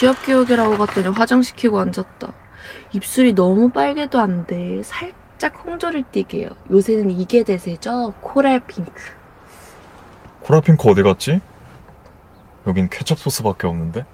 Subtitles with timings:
[0.00, 2.32] 취업 교육이라고 갔더니 화장시키고 앉았다.
[2.94, 4.82] 입술이 너무 빨개도 안 돼.
[4.82, 6.48] 살짝 홍조를 띠게요.
[6.70, 8.14] 요새는 이게 대세죠?
[8.22, 8.94] 코랄 핑크.
[10.40, 11.42] 코랄핑크 어디 갔지?
[12.66, 14.06] 여긴 케첩 소스밖에 없는데?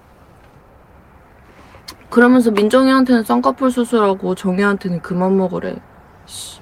[2.10, 5.76] 그러면서 민정이한테는 쌍꺼풀 수술하고 정희한테는 그만 먹으래.
[6.24, 6.58] 씨,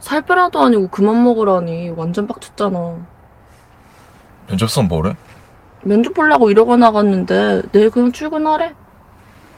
[0.00, 3.06] 살 빼라도 아니고 그만 먹으라니 완전 빡쳤잖아.
[4.48, 5.14] 면접선 뭐래?
[5.84, 8.74] 면접 보려고 이러고 나갔는데 내일 그냥 출근하래.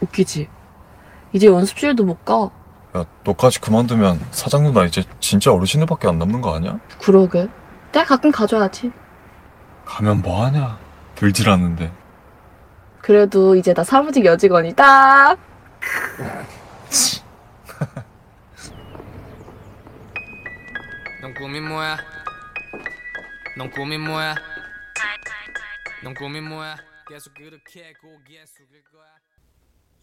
[0.00, 0.48] 웃기지?
[1.32, 2.50] 이제 연습실도 못 가.
[2.96, 6.78] 야, 너까지 그만두면 사장 누나 이제 진짜 어르신들밖에 안 남는 거 아니야?
[7.00, 7.48] 그러게.
[7.92, 8.90] 내가 가끔 가져야지.
[9.84, 10.78] 가면 뭐하냐?
[11.14, 11.92] 들질 않는데.
[13.00, 15.36] 그래도 이제 나 사무직 여직원이다.
[21.22, 21.96] 넌 꿈이 뭐야?
[23.56, 24.34] 넌 꿈이 뭐야?
[26.04, 26.76] 넌 꿈이 뭐야?
[27.08, 29.06] 계속 그렇게 고개 숙일 거야.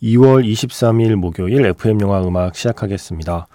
[0.02, 3.47] 2월 23일 목요일 FM 영화 음악 시작하겠습니다.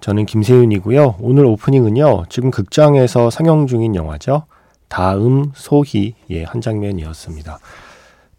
[0.00, 1.16] 저는 김세윤이고요.
[1.20, 2.26] 오늘 오프닝은요.
[2.28, 4.46] 지금 극장에서 상영 중인 영화죠.
[4.88, 7.58] 다음 소희의 한 장면이었습니다.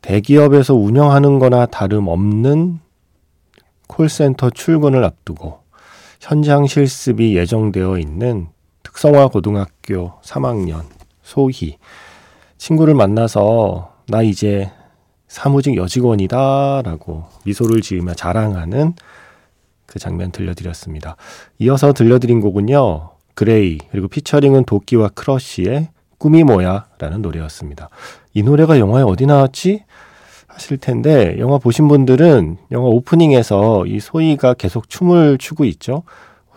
[0.02, 2.80] 대기업에서 운영하는 거나 다름없는
[3.88, 5.60] 콜센터 출근을 앞두고
[6.22, 8.48] 현장 실습이 예정되어 있는
[8.84, 10.86] 특성화 고등학교 3학년
[11.24, 11.78] 소희
[12.58, 14.72] 친구를 만나서 나 이제
[15.28, 18.94] 사무직 여직원이다 라고 미소를 지으며 자랑하는
[19.86, 21.16] 그 장면 들려드렸습니다.
[21.60, 23.12] 이어서 들려드린 곡은요.
[23.34, 27.90] 그레이 그리고 피처링은 도끼와 크러쉬의 꿈이 뭐야 라는 노래였습니다.
[28.34, 29.84] 이 노래가 영화에 어디 나왔지?
[30.48, 36.04] 하실 텐데 영화 보신 분들은 영화 오프닝에서 이 소희가 계속 춤을 추고 있죠.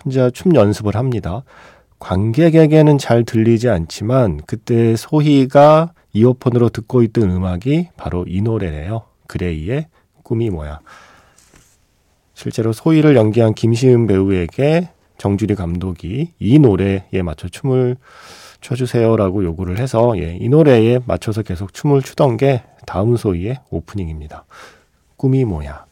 [0.05, 1.43] 혼자 춤 연습을 합니다.
[1.99, 9.03] 관객에게는 잘 들리지 않지만 그때 소희가 이어폰으로 듣고 있던 음악이 바로 이 노래래요.
[9.27, 9.87] 그레이의
[10.23, 10.81] 꿈이 뭐야.
[12.35, 17.97] 실제로 소희를 연기한 김시은 배우에게 정주리 감독이 이 노래에 맞춰 춤을
[18.61, 24.45] 춰주세요라고 요구를 해서 예, 이 노래에 맞춰서 계속 춤을 추던 게 다음 소희의 오프닝입니다.
[25.17, 25.85] 꿈이 뭐야?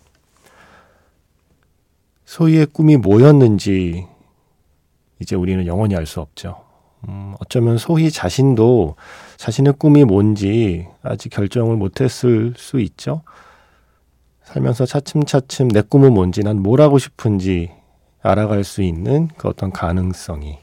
[2.25, 4.07] 소희의 꿈이 뭐였는지
[5.21, 6.63] 이제 우리는 영원히 알 수 없죠.
[7.09, 8.97] 음, 어쩌면 소희 자신도
[9.37, 13.23] 자신의 꿈이 뭔지 아직 결정을 못했을 수 있죠.
[14.45, 17.71] 살면서 차츰차츰 내 꿈은 뭔지 난 뭘 하고 싶은지
[18.23, 20.59] 알아갈 수 있는 그 어떤 가능성이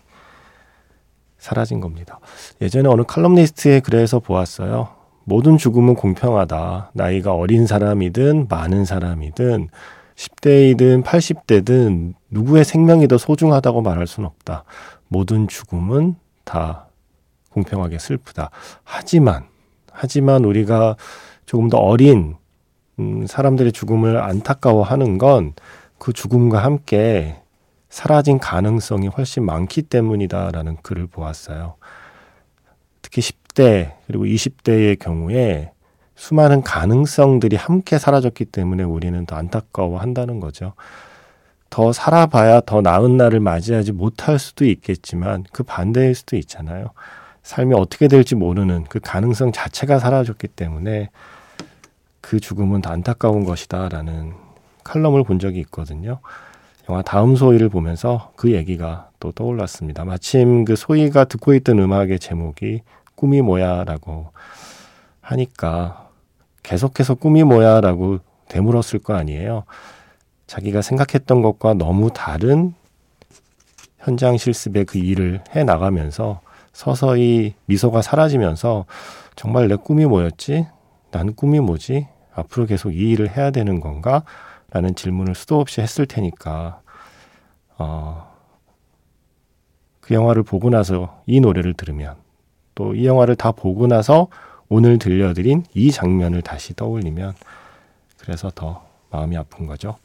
[1.37, 2.19] 사라진 겁니다.
[2.61, 4.89] 예전에 어느 칼럼니스트의 글에서 보았어요.
[5.25, 6.91] 모든 죽음은 공평하다.
[6.93, 9.69] 나이가 어린 사람이든 많은 사람이든
[10.15, 14.63] 10대이든 80대든 누구의 생명이 더 소중하다고 말할 수는 없다.
[15.07, 16.87] 모든 죽음은 다
[17.51, 18.49] 공평하게 슬프다.
[18.83, 19.45] 하지만,
[19.91, 20.95] 하지만 우리가
[21.45, 22.35] 조금 더 어린
[22.99, 25.53] 음, 사람들의 죽음을 안타까워하는 건
[26.03, 27.37] 그 죽음과 함께
[27.87, 31.75] 사라진 가능성이 훨씬 많기 때문이다라는 글을 보았어요.
[33.01, 35.71] 특히 10대 그리고 20대의 경우에
[36.15, 40.73] 수많은 가능성들이 함께 사라졌기 때문에 우리는 더 안타까워한다는 거죠.
[41.69, 46.91] 더 살아봐야 더 나은 날을 맞이하지 못할 수도 있겠지만 그 반대일 수도 있잖아요.
[47.41, 51.09] 삶이 어떻게 될지 모르는 그 가능성 자체가 사라졌기 때문에
[52.21, 54.33] 그 죽음은 더 안타까운 것이다라는
[54.83, 56.19] 칼럼을 본 적이 있거든요.
[56.89, 60.05] 영화 다음 소희를 보면서 그 얘기가 또 떠올랐습니다.
[60.05, 62.81] 마침 그 소희가 듣고 있던 음악의 제목이
[63.15, 64.31] 꿈이 뭐야라고
[65.23, 66.09] 하니까
[66.61, 68.19] 계속해서 꿈이 뭐야 라고
[68.49, 69.63] 되물었을 거 아니에요.
[70.45, 72.75] 자기가 생각했던 것과 너무 다른
[73.97, 76.41] 현장 실습의 그 일을 해 나가면서
[76.73, 78.85] 서서히 미소가 사라지면서
[79.35, 80.67] 정말 내 꿈이 뭐였지?
[81.11, 82.07] 난 꿈이 뭐지?
[82.35, 84.23] 앞으로 계속 이 일을 해야 되는 건가?
[84.71, 86.81] 라는 질문을 수도 없이 했을 테니까,
[87.77, 88.33] 어,
[90.01, 92.15] 그 영화를 보고 나서 이 노래를 들으면,
[92.73, 94.27] 또 이 영화를 다 보고 나서
[94.69, 97.33] 오늘 들려드린 이 장면을 다시 떠올리면,
[98.19, 99.97] 그래서 더 마음이 아픈 거죠.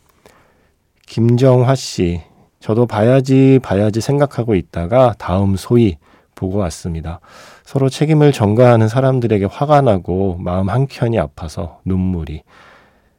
[1.07, 2.21] 김정화 씨,
[2.61, 5.97] 저도 봐야지, 봐야지 생각하고 있다가 다음 소위
[6.35, 7.21] 보고 왔습니다.
[7.65, 12.43] 서로 책임을 전가하는 사람들에게 화가 나고 마음 한켠이 아파서 눈물이.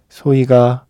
[0.09, 0.85] 소희가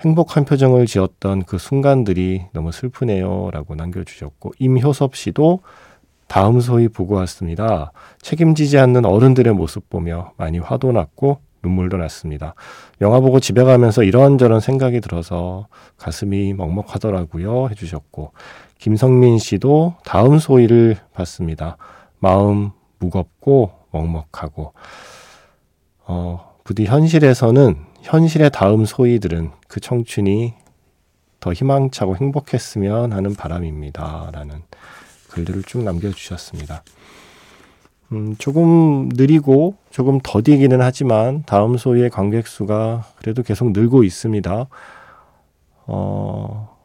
[0.00, 3.50] 행복한 표정을 지었던 그 순간들이 너무 슬프네요.
[3.52, 5.60] 라고 남겨주셨고, 임효섭 씨도
[6.26, 7.92] 다음 소희 보고 왔습니다.
[8.20, 12.54] 책임지지 않는 어른들의 모습 보며 많이 화도 났고, 눈물도 났습니다.
[13.00, 15.66] 영화 보고 집에 가면서 이런저런 생각이 들어서
[15.96, 17.68] 가슴이 먹먹하더라고요.
[17.70, 18.32] 해주셨고,
[18.78, 21.76] 김성민 씨도 다음 소희를 봤습니다.
[22.18, 24.72] 마음 무겁고 먹먹하고,
[26.06, 30.54] 어, 부디 현실에서는 현실의 다음 소희들은 그 청춘이
[31.40, 34.30] 더 희망차고 행복했으면 하는 바람입니다.
[34.32, 34.62] 라는
[35.34, 36.82] 글들을 쭉 남겨주셨습니다.
[38.12, 44.66] 음, 조금 느리고 조금 더디기는 하지만 다음 소위의 관객 수가 그래도 계속 늘고 있습니다.
[45.86, 46.76] 어,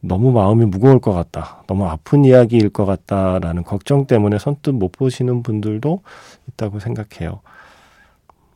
[0.00, 1.62] 너무 마음이 무거울 것 같다.
[1.66, 6.02] 너무 아픈 이야기일 것 같다라는 걱정 때문에 선뜻 못 보시는 분들도
[6.48, 7.40] 있다고 생각해요.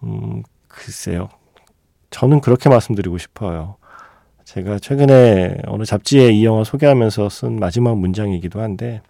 [0.04, 1.28] 음, 글쎄요.
[2.10, 3.77] 저는 그렇게 말씀드리고 싶어요.
[4.48, 9.02] 제가 최근에 어느 잡지에 이 영화 소개하면서 쓴 마지막 문장이기도 한데,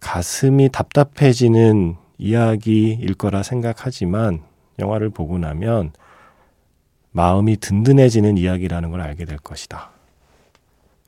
[0.00, 4.42] 가슴이 답답해지는 이야기일 거라 생각하지만,
[4.80, 5.92] 영화를 보고 나면
[7.12, 9.90] 마음이 든든해지는 이야기라는 걸 알게 될 것이다.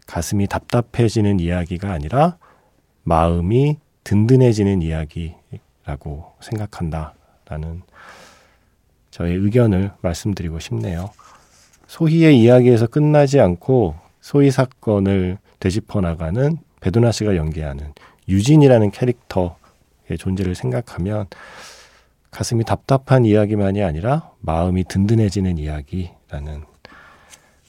[0.07, 2.39] 가슴이 답답해지는 이야기가 아니라
[3.03, 7.15] 마음이 든든해지는 이야기라고 생각한다
[7.47, 7.83] 라는
[9.11, 11.11] 저의 의견을 말씀드리고 싶네요.
[11.89, 17.93] 소희의 이야기에서 끝나지 않고 소희 사건을 되짚어 나가는 베두나 씨가 연기하는
[18.29, 21.27] 유진이라는 캐릭터의 존재를 생각하면
[22.31, 26.65] 가슴이 답답한 이야기만이 아니라 마음이 든든해지는 이야기라는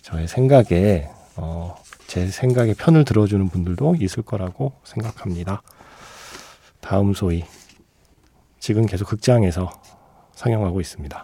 [0.02, 1.76] 저의 생각에 어,
[2.08, 5.62] 제 생각에 편을 들어주는 분들도 있을 거라고 생각합니다.
[6.82, 7.46] 다음 소위
[8.60, 9.72] 지금 계속 극장에서
[10.34, 11.24] 상영하고 있습니다.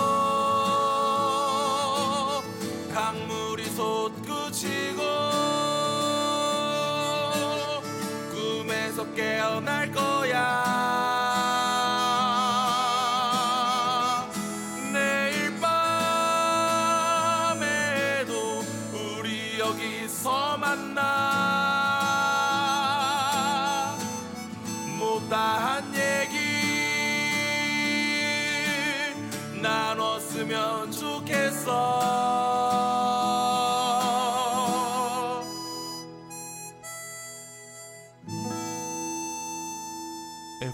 [9.21, 9.37] 꿈에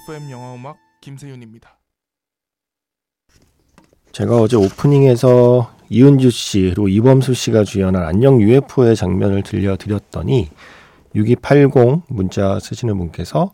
[0.07, 1.77] FM 영화 음악 김세윤입니다.
[4.13, 10.49] 제가 어제 오프닝에서 이은주 씨 그리고 이범수 씨가 주연한 안녕 UFO의 장면을 들려드렸더니
[11.13, 13.51] 6280 문자 쓰시는 분께서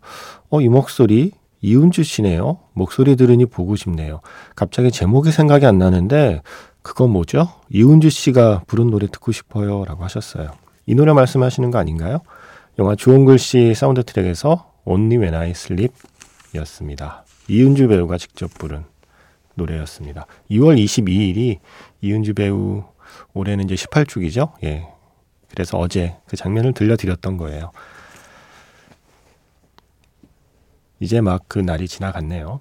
[0.50, 2.60] 어 이 목소리 이은주 씨네요.
[2.74, 4.20] 목소리 들으니 보고 싶네요.
[4.54, 6.42] 갑자기 제목이 생각이 안 나는데
[6.82, 7.48] 그건 뭐죠?
[7.70, 10.50] 이은주 씨가 부른 노래 듣고 싶어요 라고 하셨어요.
[10.86, 12.20] 이 노래 말씀하시는 거 아닌가요?
[12.78, 15.92] 영화 좋은 글씨 사운드 트랙에서 Only When I Sleep
[16.54, 17.24] 였습니다.
[17.48, 18.84] 이은주 배우가 직접 부른
[19.54, 20.26] 노래였습니다.
[20.50, 21.58] 2월 22일이
[22.00, 22.84] 이은주 배우
[23.32, 24.52] 올해는 이제 18주기죠.
[24.64, 24.86] 예.
[25.50, 27.70] 그래서 어제 그 장면을 들려드렸던 거예요.
[31.00, 32.60] 이제 막 그 날이 지나갔네요.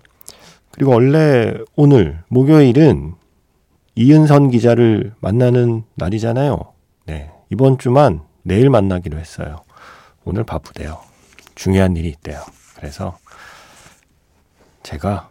[0.71, 3.15] 그리고 원래 오늘 목요일은
[3.95, 6.59] 이은선 기자를 만나는 날이잖아요.
[7.05, 7.31] 네.
[7.51, 9.63] 이번 주만 내일 만나기로 했어요.
[10.25, 10.99] 오늘 바쁘대요.
[11.55, 12.41] 중요한 일이 있대요.
[12.75, 13.17] 그래서
[14.83, 15.29] 제가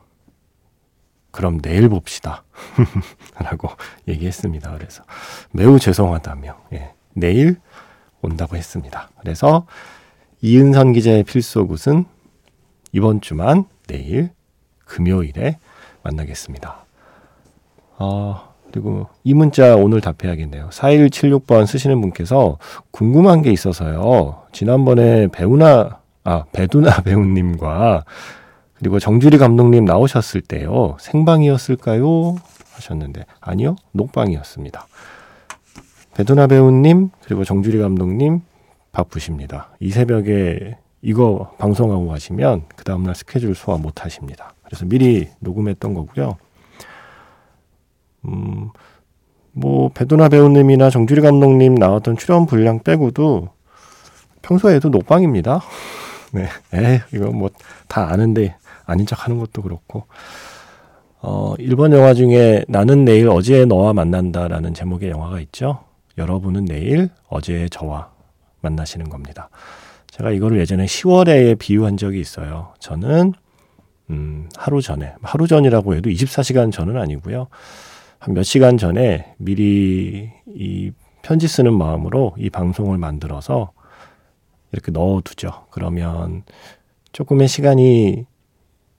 [1.31, 2.45] 그럼 내일 봅시다.
[3.41, 3.69] 라고
[4.07, 4.73] 얘기했습니다.
[4.73, 5.03] 그래서
[5.51, 7.57] 매우 죄송하다며, 예, 내일
[8.21, 9.11] 온다고 했습니다.
[9.21, 9.67] 그래서
[10.43, 12.05] 이은선 기자의 필소굿은
[12.93, 14.31] 이번 주만 내일
[14.85, 15.59] 금요일에
[16.03, 16.85] 만나겠습니다.
[17.99, 20.69] 아, 그리고 이 문자 오늘 답해야겠네요.
[20.71, 22.59] 4176번 쓰시는 분께서
[22.91, 24.43] 궁금한 게 있어서요.
[24.53, 28.05] 지난번에 배우나, 아, 배두나 배우님과
[28.83, 30.97] 그리고 정주리 감독님 나오셨을 때요.
[30.99, 32.35] 생방이었을까요?
[32.73, 33.77] 하셨는데 아니요.
[33.93, 34.89] 녹방이었습니다.
[36.15, 38.41] 배두나 배우님 그리고 정주리 감독님
[38.91, 39.69] 바쁘십니다.
[39.79, 44.53] 이 새벽에 이거 방송하고 가시면 그 다음날 스케줄 소화 못 하십니다.
[44.65, 46.37] 그래서 미리 녹음했던 거고요.
[48.25, 48.71] 음,
[49.53, 53.49] 뭐 배두나 배우님이나 정주리 감독님 나왔던 출연 분량 빼고도
[54.43, 55.61] 평소에도 녹방입니다.
[56.35, 57.49] 네, 에 이거 뭐
[57.87, 58.57] 다 아는데
[58.93, 60.05] 아닌 척 하는 것도 그렇고.
[61.21, 65.85] 어, 일본 영화 중에 나는 내일 어제 너와 만난다라는 제목의 영화가 있죠.
[66.19, 68.11] 여러분은 내일 어제의 저와
[68.61, 69.49] 만나시는 겁니다.
[70.11, 72.75] 제가 이거를 예전에 10월에 비유한 적이 있어요.
[72.81, 73.33] 저는
[74.11, 77.49] 음, 하루 전에 하루 전이라고 해도 24시간 전은 아니고요.
[78.19, 83.73] 한 몇 시간 전에 미리 이 편지 쓰는 마음으로 이 방송을 만들어서
[84.71, 85.67] 이렇게 넣어두죠.
[85.71, 86.45] 그러면
[87.13, 88.25] 조금의 시간이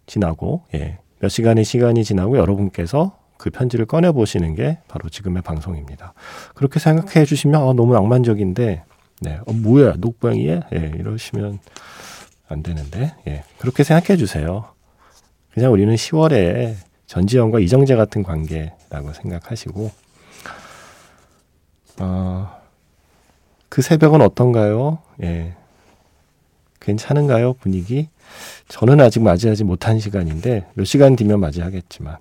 [0.06, 6.14] 지나고, 예, 몇 시간의 시간이 지나고 여러분께서 그 편지를 꺼내 보시는 게 바로 지금의 방송입니다.
[6.56, 8.84] 그렇게 생각해 주시면 어, 너무 낭만적인데,
[9.22, 11.60] 네, 어, 뭐야 녹방이에 예, 이러시면
[12.48, 14.66] 안 되는데, 예, 그렇게 생각해 주세요.
[15.54, 19.92] 그냥 우리는 10월에 전지현과 이정재 같은 관계라고 생각하시고,
[22.00, 22.62] 어,
[23.70, 25.00] 그 새벽은 어떤가요?
[25.24, 25.56] 예.
[26.84, 27.54] 괜찮은가요?
[27.54, 28.10] 분위기?
[28.68, 32.18] 저는 아직 맞이하지 못한 시간인데, 몇 시간 뒤면 맞이하겠지만,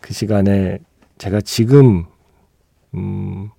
[0.00, 0.78] 그 시간에
[1.18, 2.04] 제가 지금,
[2.94, 3.50] 음,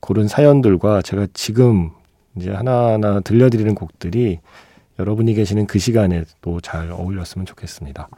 [0.00, 1.90] 고른 사연들과 제가 지금
[2.36, 4.40] 이제 하나하나 들려드리는 곡들이
[4.98, 8.08] 여러분이 계시는 그 시간에 또 잘 어울렸으면 좋겠습니다.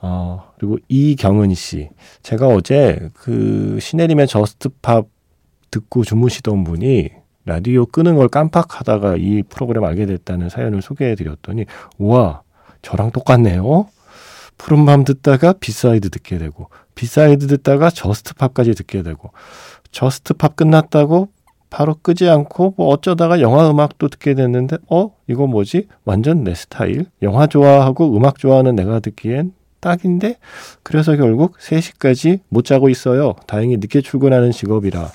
[0.00, 1.88] 어, 그리고 이경은 씨.
[2.22, 5.06] 제가 어제 그 신혜림의 저스트팝
[5.70, 7.10] 듣고 주무시던 분이
[7.46, 11.64] 라디오 끄는 걸 깜빡하다가 이 프로그램 알게 됐다는 사연을 소개해 드렸더니,
[11.96, 12.42] 우와,
[12.82, 13.88] 저랑 똑같네요.
[14.58, 19.30] 푸른밤 듣다가 비사이드 듣게 되고, 비사이드 듣다가 저스트팝까지 듣게 되고,
[19.92, 21.28] 저스트팝 끝났다고
[21.70, 25.10] 바로 끄지 않고 뭐 어쩌다가 영화 음악도 듣게 됐는데 어?
[25.26, 25.88] 이거 뭐지?
[26.04, 27.06] 완전 내 스타일?
[27.22, 30.36] 영화 좋아하고 음악 좋아하는 내가 듣기엔 딱인데?
[30.82, 33.34] 그래서 결국 3시까지 못 자고 있어요.
[33.46, 35.10] 다행히 늦게 출근하는 직업이라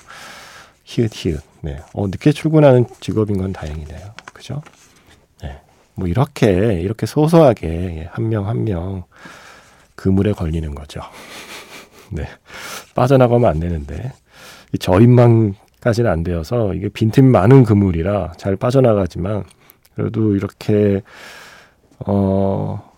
[0.84, 1.40] 히읗 히읗.
[1.62, 1.78] 네.
[1.94, 4.14] 어 늦게 출근하는 직업인 건 다행이네요.
[4.32, 4.62] 그죠?
[5.42, 5.60] 네.
[5.94, 9.04] 뭐 이렇게 이렇게 소소하게 한 명 한 명
[9.94, 11.00] 그물에 걸리는 거죠.
[12.10, 12.26] 네.
[12.94, 14.12] 빠져나가면 안 되는데.
[14.74, 19.44] 이 저인만 까지는 안 되어서 이게 빈틈이 많은 그물이라 잘 빠져나가지만
[19.94, 21.02] 그래도 이렇게
[22.06, 22.90] 어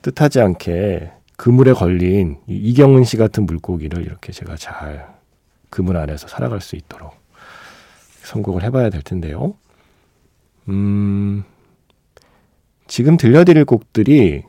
[0.00, 5.11] 뜻하지 않게 그물에 걸린 이 이경은 씨 같은 물고기를 이렇게 제가 잘
[5.72, 7.14] 그물 안에서 살아갈 수 있도록
[8.24, 9.54] 선곡을 해봐야 될 텐데요.
[10.68, 11.44] 음,
[12.86, 14.42] 지금 들려드릴 곡들이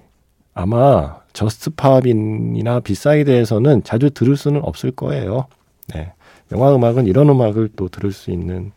[0.53, 5.47] 아마 저스트팝이나 비사이드에서는 자주 들을 수는 없을 거예요.
[5.95, 6.11] 네.
[6.51, 8.73] 영화 음악은 이런 음악을 또 들을 수 있는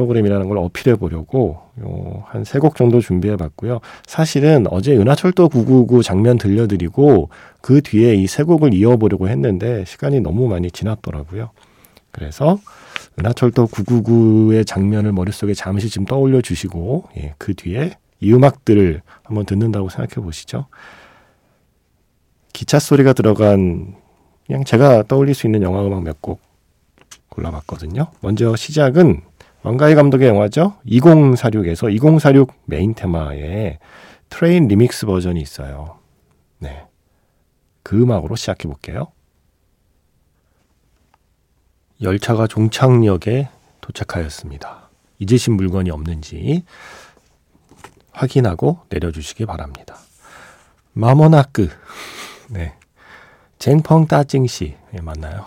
[0.00, 1.58] 프로그램이라는 걸 어필해 보려고
[2.26, 3.80] 한 세 곡 정도 준비해 봤고요.
[4.06, 7.28] 사실은 어제 은하철도 999 장면 들려드리고
[7.60, 11.50] 그 뒤에 이 세 곡을 이어보려고 했는데 시간이 너무 많이 지났더라고요.
[12.12, 12.58] 그래서
[13.18, 19.88] 은하철도 999의 장면을 머릿속에 잠시 좀 떠올려 주시고 예, 그 뒤에 이 음악들을 한번 듣는다고
[19.88, 20.66] 생각해 보시죠.
[22.52, 23.94] 기차 소리가 들어간
[24.46, 26.40] 그냥 제가 떠올릴 수 있는 영화 음악 몇 곡
[27.30, 28.08] 골라봤거든요.
[28.20, 29.22] 먼저 시작은
[29.62, 30.74] 왕가위 감독의 영화죠.
[30.86, 33.78] 2046에서 2046 main theme의
[34.28, 35.98] train remix 버전이 있어요.
[36.58, 36.86] 네.
[37.82, 39.08] 그 음악으로 시작해 볼게요.
[42.00, 43.48] 열차가 종착역에
[43.80, 44.88] 도착하였습니다.
[45.18, 46.64] 잊으신 물건이 없는지
[48.12, 49.96] 확인하고 내려주시기 바랍니다.
[50.92, 51.68] 마모나크.
[52.48, 52.74] 네.
[53.58, 54.76] 쟁펑 따징시.
[54.94, 55.44] 예, 맞나요?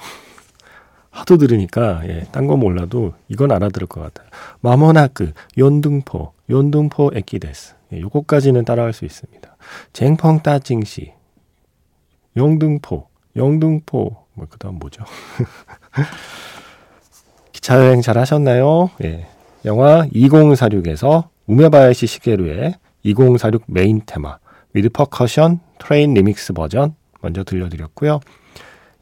[1.13, 4.27] 하도 들으니까 예, 딴 거 몰라도 이건 알아들을 것 같아요.
[4.61, 7.75] 마모나크, 연등포, 연등포 에키데스.
[7.93, 9.55] 예, 요거까지는 따라할 수 있습니다.
[9.93, 11.13] 쟁펑 따징시,
[12.35, 15.03] 영등포, 영등포, 뭐 그다음 뭐죠?
[17.53, 18.89] 기차 여행 잘 하셨나요?
[19.03, 19.27] 예.
[19.65, 24.39] 영화 2046에서 우메바야시 시게루의 2046 Main Theme
[24.73, 28.19] with Percussion Train Remix 버전 먼저 들려드렸고요.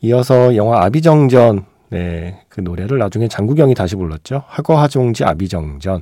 [0.02, 4.44] 이어서 영화 아비정전 네, 그 노래를 나중에 장국영이 다시 불렀죠.
[4.48, 6.02] 하거하종지 아비정전.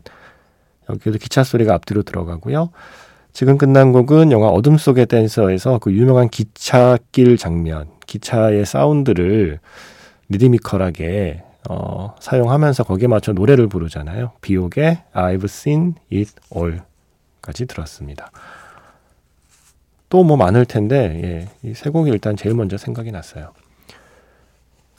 [0.89, 2.69] 여기도 기차 소리가 앞뒤로 들어가고요.
[3.33, 9.59] 지금 끝난 곡은 영화 어둠 속의 댄서에서 그 유명한 기차길 장면, 기차의 사운드를
[10.29, 14.31] 리드미컬하게 어, 사용하면서 거기에 맞춰 노래를 부르잖아요.
[14.41, 18.31] 비요크의 I've seen it all까지 들었습니다.
[20.09, 21.19] 또 뭐 많을 텐데
[21.63, 23.51] 예, 이 세 곡이 일단 제일 먼저 생각이 났어요.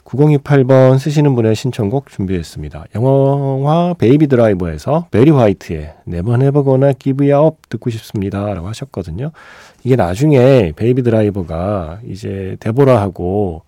[0.05, 2.85] 9028번 쓰시는 분의 신청곡 준비했습니다.
[2.95, 8.53] 영화 베이비 드라이버에서 베리 화이트의 Never Never Gonna Give You Up 듣고 싶습니다.
[8.53, 9.31] 라고 하셨거든요.
[9.83, 13.63] 이게 나중에 베이비 드라이버가 이제 데보라하고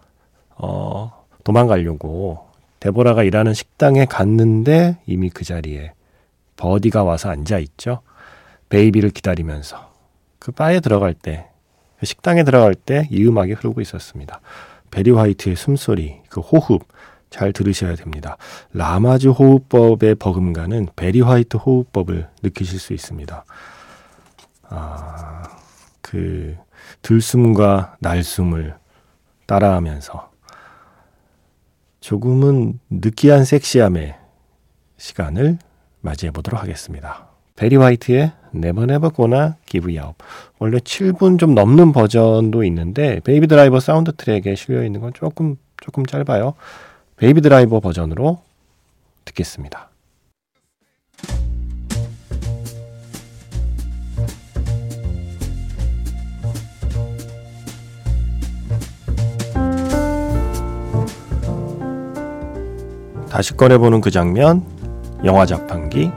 [0.56, 1.12] 어,
[1.44, 2.40] 도망가려고
[2.80, 5.94] 데보라가 일하는 식당에 갔는데 이미 그 자리에
[6.58, 8.00] 버디가 와서 앉아 있죠.
[8.70, 9.92] 베이비를 기다리면서
[10.40, 11.48] 그 바에 들어갈 때,
[12.00, 14.42] 그 식당에 들어갈 때 이 음악이 흐르고 있었습니다.
[14.94, 16.88] 베리 화이트의 숨소리, 그 호흡
[17.32, 18.38] 잘 들으셔야 됩니다.
[18.74, 23.44] 라마즈 호흡법에 버금가는 베리 화이트 호흡법을 느끼실 수 있습니다.
[24.70, 25.44] 아,
[26.02, 26.56] 그
[27.02, 28.78] 들숨과 날숨을
[29.48, 30.32] 따라하면서
[32.00, 34.16] 조금은 느끼한 섹시함의
[34.98, 35.58] 시간을
[36.02, 37.33] 맞이해 보도록 하겠습니다.
[37.56, 40.24] 베리 화이트의 Never Gonna Give You Up.
[40.60, 46.06] 원래 7분 좀 넘는 버전도 있는데 베이비 드라이버 사운드 트랙에 실려 있는 건 조금 조금
[46.06, 46.54] 짧아요.
[47.18, 48.42] 베이비 드라이버 버전으로
[49.26, 49.90] 듣겠습니다.
[63.30, 64.64] 다시 꺼내보는 그 장면,
[65.26, 66.12] 영화 자판기.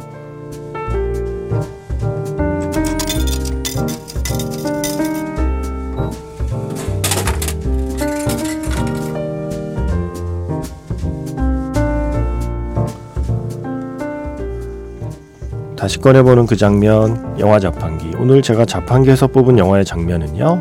[15.87, 18.11] 다시 꺼내보는 그 장면, 영화 자판기.
[18.19, 20.61] 오늘 제가 자판기에서 뽑은 영화의 장면은요,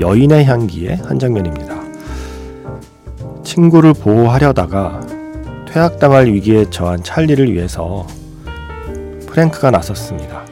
[0.00, 1.74] 여인의 향기의 한 장면입니다.
[3.44, 5.02] 친구를 보호하려다가
[5.68, 8.06] 퇴학당할 위기에 처한 찰리를 위해서
[9.26, 10.46] 프랭크가 나섰습니다.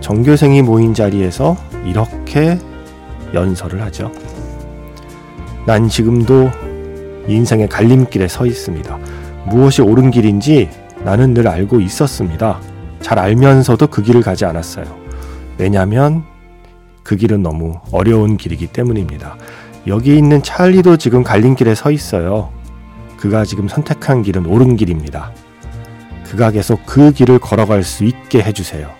[0.00, 2.56] 전교생이 모인 자리에서 이렇게
[3.34, 4.12] 연설을 하죠.
[5.66, 6.52] 난 지금도
[7.26, 8.96] 인생의 갈림길에 서 있습니다.
[9.46, 10.70] 무엇이 옳은 길인지
[11.02, 12.60] 나는 늘 알고 있었습니다.
[13.04, 14.86] 잘 알면서도 그 길을 가지 않았어요.
[15.58, 16.24] 왜냐하면
[17.02, 19.36] 그 길은 너무 어려운 길이기 때문입니다.
[19.86, 22.50] 여기 있는 찰리도 지금 갈림길에 서 있어요.
[23.18, 25.32] 그가 지금 선택한 길은 옳은 길입니다.
[26.24, 28.90] 그가 계속 그 길을 걸어갈 수 있게 해주세요.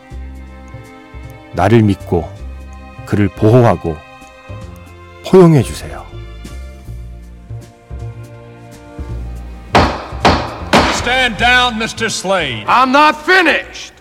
[1.55, 2.29] 나를 믿고
[3.07, 3.97] 그를 보호하고
[5.27, 6.05] 포용해 주세요.
[10.93, 12.11] Stand down, Mr.
[12.11, 12.67] Slade.
[12.67, 13.94] I'm not finished.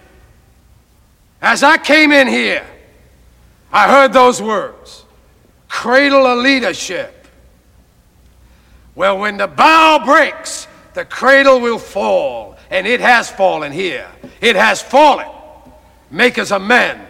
[1.43, 2.65] As I came in here,
[3.69, 5.03] I heard those words
[5.67, 7.27] cradle of leadership.
[8.95, 14.07] Well, when the bow breaks, the cradle will fall, and it has fallen here.
[14.39, 15.27] It has fallen.
[16.09, 17.05] Makers of men,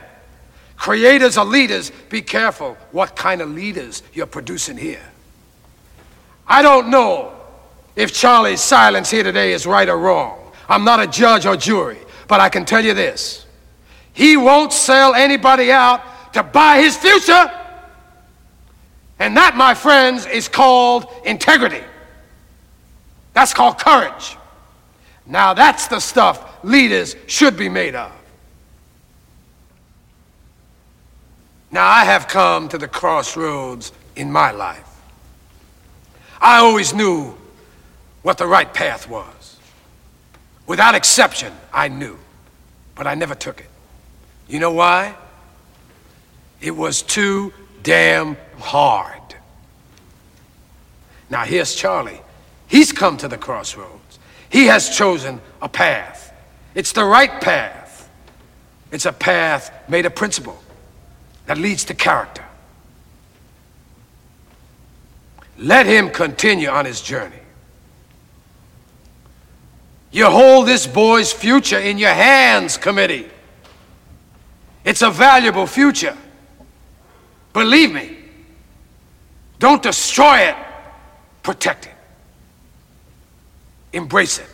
[0.78, 5.12] creators of leaders, be careful what kind of leaders you're producing here.
[6.48, 7.34] I don't know
[7.96, 10.52] if Charlie's silence here today is right or wrong.
[10.68, 13.46] I'm not a judge or jury, but I can tell you this.
[14.14, 16.02] He won't sell anybody out
[16.34, 17.52] to buy his future.
[19.20, 21.84] And that, my friends, is called integrity.
[23.34, 24.38] That's called courage.
[25.26, 28.12] Now, that's the stuff leaders should be made of.
[31.72, 34.88] Now, I have come to the crossroads in my life.
[36.40, 37.36] I always knew
[38.22, 39.58] what the right path was.
[40.68, 42.18] Without exception, I knew,
[42.96, 43.70] but I never took it.
[44.48, 45.16] You know why?
[46.62, 49.20] It was too damn hard.
[51.30, 52.22] Now, here's Charlie.
[52.68, 54.20] He's come to the crossroads.
[54.50, 56.34] He has chosen a path.
[56.76, 58.10] It's the right path.
[58.92, 60.62] It's a path made of principle
[61.48, 62.46] that leads to character.
[65.58, 67.36] Let him continue on his journey.
[70.12, 73.30] You hold this boy's future in your hands, committee.
[74.84, 76.18] It's a valuable future.
[77.54, 78.18] Believe me.
[79.60, 80.56] Don't destroy it,
[81.42, 81.94] protect it.
[83.94, 84.48] Embrace it.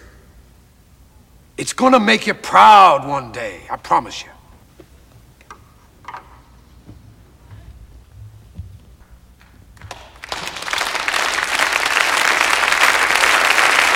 [1.58, 4.30] It's going to make you proud one day, I promise you.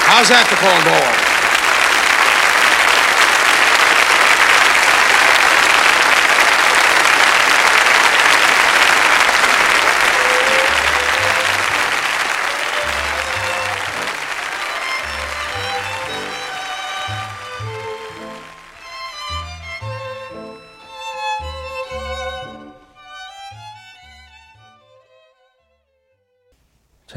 [0.06, 1.33] How's that, the cornball?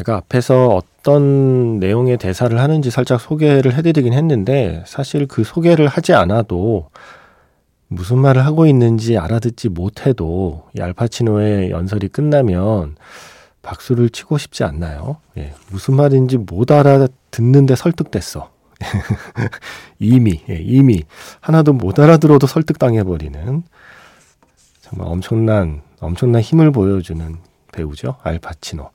[0.07, 6.90] 제가 앞에서 어떤 내용의 대사를 하는지 살짝 소개를 해드리긴 했는데 사실 그 소개를 하지 않아도
[7.88, 12.97] 무슨 말을 하고 있는지 알아듣지 못해도 이 알파치노의 연설이 끝나면
[13.62, 15.16] 박수를 치고 싶지 않나요?
[15.38, 18.51] 예, 무슨 말인지 못 알아듣는데 설득됐어.
[19.99, 21.03] 이미, 예, 이미
[21.40, 23.62] 하나도 못 알아들어도 설득당해버리는
[24.83, 27.37] 정말 엄청난, 엄청난 힘을 보여주는
[27.73, 28.16] 배우죠.
[28.23, 28.90] 알파치노.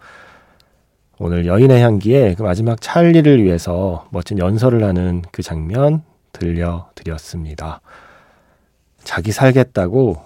[1.24, 6.02] 오늘 여인의 향기에 그 마지막 찰리를 위해서 멋진 연설을 하는 그 장면
[6.34, 7.80] 들려드렸습니다.
[9.04, 10.20] 자기 살겠다고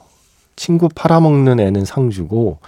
[0.55, 2.60] 친구 팔아먹는 애는 상 주고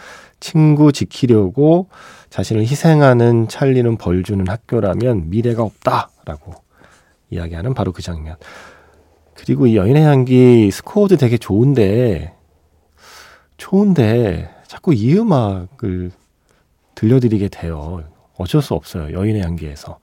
[0.42, 1.88] 친구 지키려고
[2.30, 6.54] 자신을 희생하는 찰리는 벌 주는 학교라면 미래가 없다라고
[7.30, 8.36] 이야기하는 바로 그 장면.
[9.36, 12.34] 그리고 이 여인의 향기 스코어도 되게 좋은데
[13.56, 16.12] 좋은데 자꾸 이 음악을
[16.96, 18.04] 들려드리게 돼요.
[18.38, 19.12] 어쩔 수 없어요.
[19.18, 20.00] 여인의 향기에서.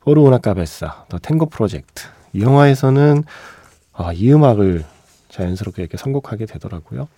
[0.00, 2.04] 포르우나 카베사, 더 탱고 프로젝트.
[2.32, 3.24] 이 영화에서는
[3.92, 4.84] 아, 이 음악을
[5.30, 7.08] 자연스럽게 이렇게 선곡하게 되더라고요.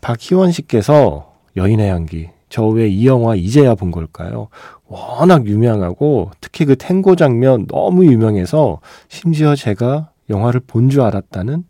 [0.00, 4.48] 박희원 씨께서 여인의 향기, 저 왜 이 영화 이제야 본 걸까요?
[4.86, 11.64] 워낙 유명하고 특히 그 탱고 장면 너무 유명해서 심지어 제가 영화를 본 줄 알았다는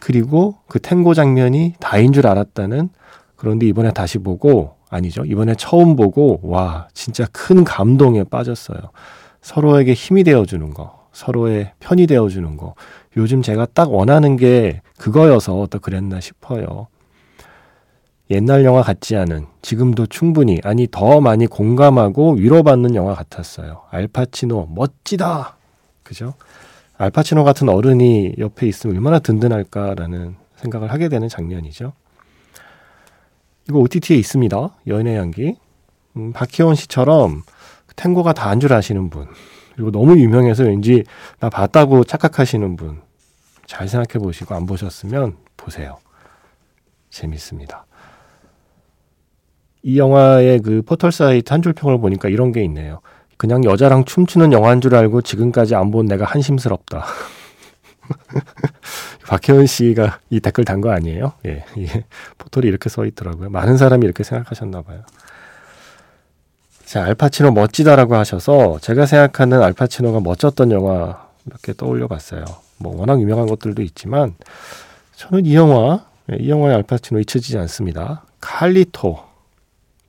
[0.00, 2.88] 그리고 그 탱고 장면이 다인 줄 알았다는
[3.36, 5.24] 그런데 이번에 다시 보고 아니죠.
[5.24, 8.78] 이번에 처음 보고 와 진짜 큰 감동에 빠졌어요.
[9.40, 12.74] 서로에게 힘이 되어주는 거, 서로의 편이 되어주는 거.
[13.16, 16.88] 요즘 제가 딱 원하는 게 그거여서 더 그랬나 싶어요.
[18.30, 23.82] 옛날 영화 같지 않은 지금도 충분히 아니 더 많이 공감하고 위로받는 영화 같았어요.
[23.90, 25.56] 알파치노 멋지다.
[26.02, 26.34] 그죠?
[26.98, 31.94] 알파치노 같은 어른이 옆에 있으면 얼마나 든든할까라는 생각을 하게 되는 장면이죠.
[33.68, 34.76] 이거 OTT에 있습니다.
[34.88, 35.56] 연애 향기.
[36.16, 37.42] 음, 박희원 씨처럼
[37.96, 39.26] 탱고가 다한줄 아시는 분.
[39.74, 41.04] 그리고 너무 유명해서 왠지
[41.40, 43.00] 나 봤다고 착각하시는 분.
[43.66, 45.98] 잘 생각해 보시고 안 보셨으면 보세요.
[47.10, 47.86] 재밌습니다.
[49.82, 53.00] 이 영화의 그 포털 사이트 한 줄 평을 보니까 이런 게 있네요.
[53.36, 57.04] 그냥 여자랑 춤추는 영화인 줄 알고 지금까지 안 본 내가 한심스럽다.
[59.32, 61.32] 박혜원 씨가 이 댓글 단 거 아니에요?
[61.46, 62.04] 예, 예.
[62.36, 63.48] 포털이 이렇게 써 있더라고요.
[63.48, 65.04] 많은 사람이 이렇게 생각하셨나 봐요.
[66.84, 72.44] 자, 알파치노 멋지다라고 하셔서 제가 생각하는 알파치노가 멋졌던 영화 몇 개 떠올려 봤어요.
[72.76, 74.34] 뭐 워낙 유명한 것들도 있지만
[75.14, 78.26] 저는 이 영화, 예, 이 영화의 알파치노 잊혀지지 않습니다.
[78.40, 79.18] 칼리토.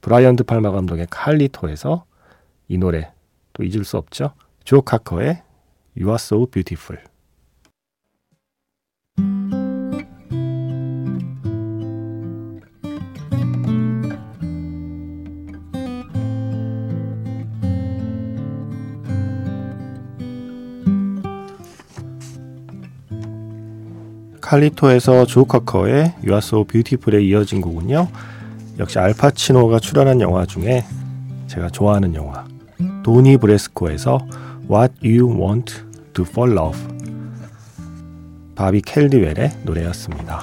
[0.01, 2.03] 브라이언 드 팔마 감독의 칼리토에서
[2.67, 3.13] 이 노래
[3.53, 4.33] 또 잊을 수 없죠.
[4.65, 5.41] 조 카커의
[5.95, 7.01] You Are So Beautiful.
[24.43, 28.09] 칼리토에서 조 카커의 You Are So Beautiful에 이어진 곡은요.
[28.77, 30.83] 역시 알파치노가 출연한 영화 중에
[31.47, 32.45] 제가 좋아하는 영화
[33.03, 34.19] 도니 브레스코에서
[34.69, 35.73] What You Want
[36.13, 36.77] to Fall Love
[38.55, 40.41] 바비 켈리웰의 노래였습니다.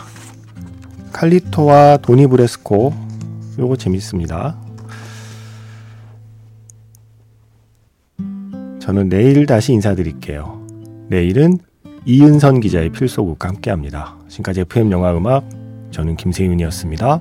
[1.13, 2.95] 칼리토와 도니 브레스코
[3.59, 4.57] 요거 재밌습니다.
[8.81, 10.67] 저는 내일 다시 인사드릴게요.
[11.09, 11.59] 내일은
[12.07, 14.17] 이은선 기자의 필소국과 함께합니다.
[14.29, 15.45] 지금까지 FM 영화 음악
[15.91, 17.21] 저는 김세윤이었습니다.